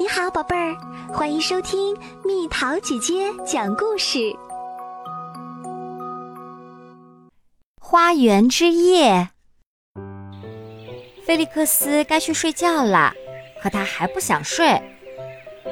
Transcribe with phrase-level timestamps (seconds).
[0.00, 0.76] 你好，宝贝儿，
[1.12, 4.32] 欢迎收听蜜桃姐姐讲故事。
[7.80, 9.30] 花园之夜，
[11.24, 13.12] 菲利克斯该去睡觉了，
[13.60, 14.80] 可他还不想睡。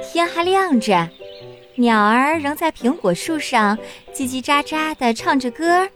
[0.03, 1.09] 天还亮着，
[1.77, 3.79] 鸟儿仍在苹果树上
[4.13, 5.89] 叽叽喳喳地唱着歌。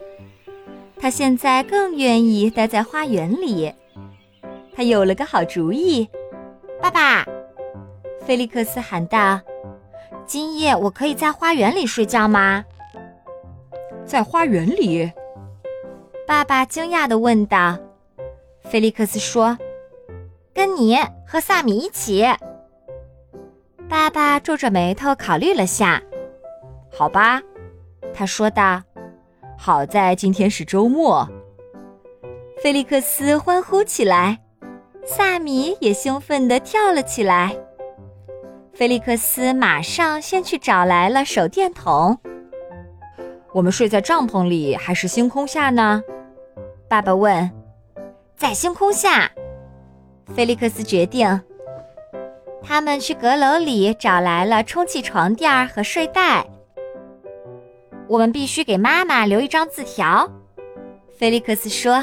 [1.01, 3.75] 他现在更愿意待在花园里。
[4.73, 6.09] 他有了个好主意，
[6.81, 7.27] 爸爸。
[8.31, 9.41] 菲利克斯喊道
[10.25, 12.65] ：“今夜我可以在花园里睡觉吗？”
[14.07, 15.11] 在花园里，
[16.29, 17.77] 爸爸惊讶地问道。
[18.61, 19.59] 菲利克斯说
[20.55, 22.25] ：“跟你和萨米一起。”
[23.91, 26.01] 爸爸皱着眉头考虑了下
[26.89, 27.43] ，“好吧。”
[28.15, 28.81] 他说道
[29.59, 31.29] ，“好在今天是周末。”
[32.63, 34.39] 菲利克斯欢呼起来，
[35.05, 37.57] 萨米也兴奋地跳了起来。
[38.81, 42.19] 菲利克斯马上先去找来了手电筒。
[43.53, 46.03] 我们睡在帐篷里还是星空下呢？
[46.89, 47.51] 爸爸问。
[48.35, 49.31] 在星空下，
[50.35, 51.43] 菲利克斯决定。
[52.63, 56.47] 他们去阁楼里找来了充气床垫和睡袋。
[58.09, 60.27] 我们必须给妈妈留一张字条，
[61.19, 62.03] 菲利克斯说。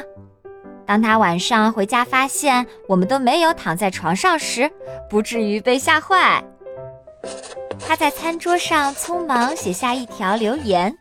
[0.86, 4.70] 当他晚上回家发现我们都没有躺在床上时，
[5.10, 6.44] 不至于被吓坏。
[7.80, 10.96] 他在餐桌上匆忙写下一条留言。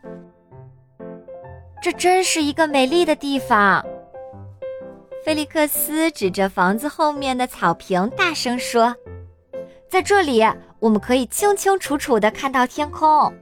[1.81, 3.85] 这真是一个美丽的地方。
[5.25, 8.95] 菲利克斯指着房子后面的草坪，大声说
[9.89, 10.41] ：“在这里，
[10.79, 13.33] 我们可以清清楚楚地看到天空。”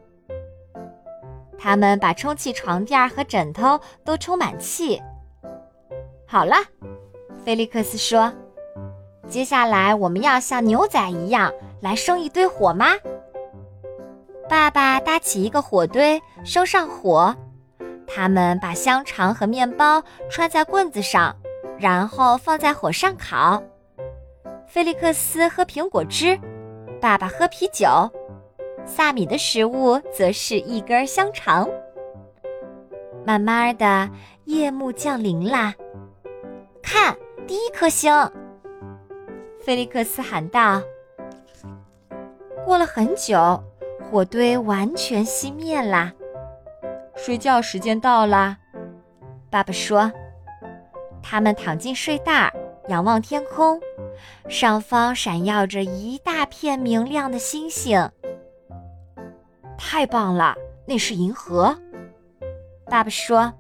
[1.58, 5.02] 他们把充气床垫和枕头都充满气。
[6.28, 6.56] 好了，
[7.44, 8.34] 菲利克斯说
[9.30, 12.88] ：“接下来我们要像牛仔一样。”来生一堆火吗？
[14.48, 17.36] 爸爸搭起一个火堆，生上火。
[18.08, 21.36] 他们把香肠和面包穿在棍子上，
[21.80, 23.62] 然后放在火上烤。
[24.68, 26.40] 菲利克斯喝苹果汁，
[27.02, 27.88] 爸爸喝啤酒，
[28.86, 31.68] 萨米的食物则是一根香肠。
[33.26, 34.10] 慢慢的，
[34.46, 35.74] 夜幕降临啦。
[36.84, 38.14] 看，第一颗星！
[39.60, 40.82] 菲利克斯喊道。
[42.66, 43.64] 过了很久，
[44.10, 46.12] 火堆完全熄灭啦。
[47.16, 48.58] 睡觉时间到啦，
[49.52, 50.12] 爸爸说。
[51.22, 52.52] 他们躺进睡袋，
[52.88, 53.80] 仰望天空，
[54.50, 58.10] 上方闪耀着一大片明亮的星星。
[59.78, 60.56] 太棒了，
[60.88, 61.78] 那是银河。
[62.88, 63.54] 爸爸说。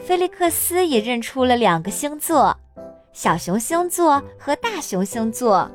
[0.00, 2.56] 菲利克斯也认出了两个星座：
[3.12, 5.70] 小熊星座和大熊星座。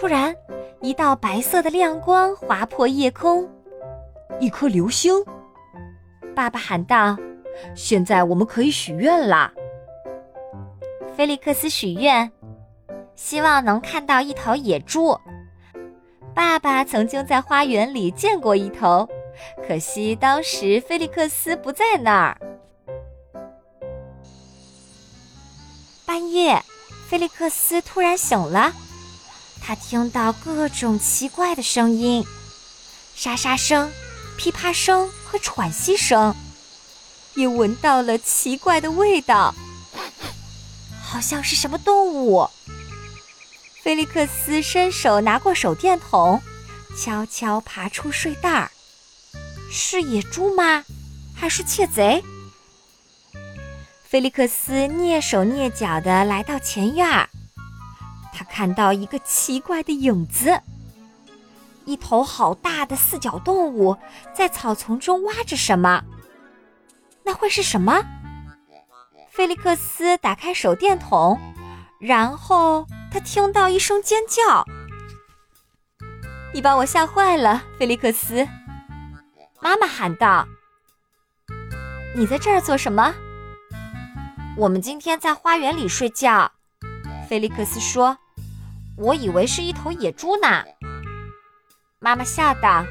[0.00, 0.34] 突然，
[0.80, 3.46] 一道白色的亮光划破夜空，
[4.40, 5.12] 一颗流星。
[6.34, 7.18] 爸爸喊道
[7.76, 9.52] ：“现在我们可以许愿啦！”
[11.14, 12.32] 菲利克斯许愿，
[13.14, 15.14] 希望能看到一头野猪。
[16.34, 19.06] 爸爸曾经在花园里见过一头，
[19.68, 22.40] 可惜当时菲利克斯不在那儿。
[26.06, 26.58] 半夜，
[27.06, 28.72] 菲利克斯突然醒了。
[29.62, 32.26] 他听到各种奇怪的声音，
[33.14, 33.90] 沙沙声、
[34.36, 36.34] 噼啪声和喘息声，
[37.34, 39.54] 也闻到了奇怪的味道，
[41.02, 42.48] 好像是什么动物。
[43.82, 46.42] 菲利克斯伸手拿过手电筒，
[46.98, 48.70] 悄悄爬出睡袋儿。
[49.70, 50.84] 是野猪吗？
[51.34, 52.22] 还是窃贼？
[54.02, 57.29] 菲利克斯蹑手蹑脚地来到前院儿。
[58.60, 60.60] 看到一个奇怪的影子，
[61.86, 63.96] 一头好大的四脚动物
[64.34, 66.04] 在草丛中挖着什么。
[67.24, 68.04] 那会是什么？
[69.30, 71.40] 菲利克斯打开手电筒，
[71.98, 74.66] 然后他听到一声尖叫
[76.52, 78.46] ：“你把我吓坏了，菲利克斯！”
[79.62, 80.46] 妈妈喊道
[82.14, 83.14] ：“你在这儿做什么？”
[84.58, 86.52] 我们今天在花园里睡觉，
[87.26, 88.18] 菲利克斯说。
[89.00, 90.62] 我以为是一头野猪呢。
[91.98, 92.84] 妈妈笑道：“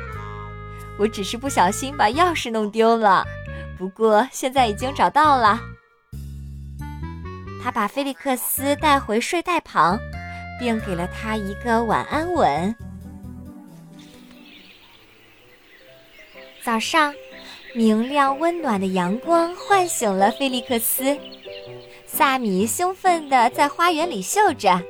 [0.98, 3.24] 我只是不小心把钥匙弄丢了，
[3.78, 5.62] 不过现在已经找到了。”
[7.62, 10.00] 他把菲利克斯带回睡袋旁，
[10.60, 12.76] 并给了他一个晚安吻。
[16.64, 17.14] 早上，
[17.76, 21.16] 明亮温暖的阳光唤醒了菲利克斯。
[22.08, 24.82] 萨米兴奋地在花园里嗅着。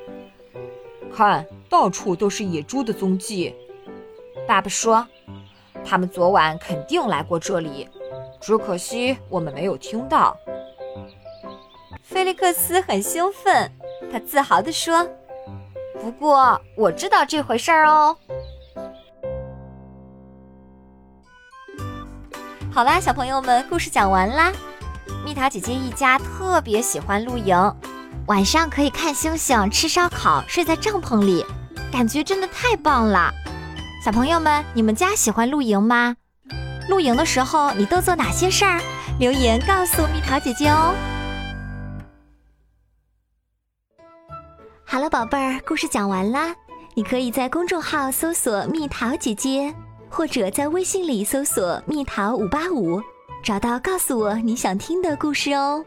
[1.19, 3.53] 看到处都是野猪的踪迹。
[4.47, 5.05] 爸爸说，
[5.83, 7.89] 他们昨晚肯定来过这里，
[8.39, 10.33] 只可惜我们没有听到。
[12.01, 13.69] 菲利克斯很兴奋，
[14.09, 15.05] 他自豪地说
[15.99, 18.15] ：“不过我知道这回事儿哦。”
[22.71, 24.53] 好啦，小朋友们，故事讲完啦。
[25.25, 27.53] 蜜桃姐姐一家特别喜欢露营，
[28.29, 31.43] 晚上可以看星星、吃烧烤、睡在帐篷里，
[31.91, 33.33] 感觉真的太棒了。
[34.05, 36.15] 小朋友们，你们家喜欢露营吗？
[36.87, 38.79] 露营的时候你都做哪些事儿？
[39.19, 40.93] 留言告诉蜜桃姐姐哦。
[44.85, 46.55] 好了，宝贝儿，故事讲完啦。
[46.93, 49.73] 你可以在公众号搜索“蜜桃姐姐”。
[50.07, 53.01] 或者在微信里搜索“蜜桃五八五”，
[53.43, 55.83] 找到告诉我你想听的故事哦。